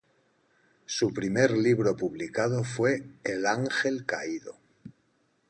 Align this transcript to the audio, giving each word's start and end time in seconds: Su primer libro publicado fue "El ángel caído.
Su 0.87 1.13
primer 1.13 1.51
libro 1.51 1.95
publicado 1.95 2.63
fue 2.63 3.03
"El 3.23 3.45
ángel 3.45 4.03
caído. 4.03 4.57